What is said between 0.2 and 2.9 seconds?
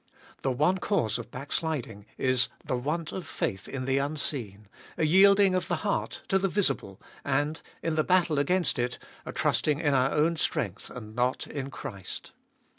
The one cause of backsliding is the